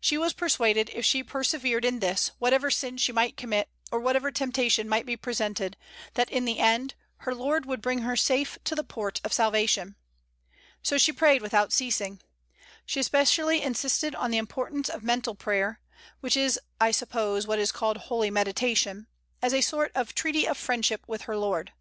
She 0.00 0.16
was 0.16 0.32
persuaded 0.32 0.88
if 0.94 1.04
she 1.04 1.22
persevered 1.22 1.84
in 1.84 1.98
this, 2.00 2.30
whatever 2.38 2.70
sin 2.70 2.96
she 2.96 3.12
might 3.12 3.36
commit, 3.36 3.68
or 3.92 4.00
whatever 4.00 4.30
temptation 4.32 4.88
might 4.88 5.04
be 5.04 5.14
presented, 5.14 5.76
that, 6.14 6.30
in 6.30 6.46
the 6.46 6.58
end, 6.58 6.94
her 7.16 7.34
Lord 7.34 7.66
would 7.66 7.82
bring 7.82 7.98
her 7.98 8.16
safe 8.16 8.56
to 8.64 8.74
the 8.74 8.82
port 8.82 9.20
of 9.24 9.32
salvation. 9.34 9.96
So 10.82 10.96
she 10.96 11.12
prayed 11.12 11.42
without 11.42 11.70
ceasing. 11.74 12.22
She 12.86 13.00
especially 13.00 13.60
insisted 13.60 14.14
on 14.14 14.30
the 14.30 14.38
importance 14.38 14.88
of 14.88 15.02
mental 15.04 15.34
prayer 15.34 15.82
(which 16.20 16.34
is, 16.34 16.58
I 16.80 16.90
suppose, 16.90 17.46
what 17.46 17.58
is 17.58 17.70
called 17.70 17.98
holy 17.98 18.30
meditation) 18.30 19.06
as 19.42 19.52
a 19.52 19.60
sort 19.60 19.92
of 19.94 20.14
treaty 20.14 20.48
of 20.48 20.56
friendship 20.56 21.04
with 21.06 21.24
her 21.28 21.36
Lord. 21.36 21.72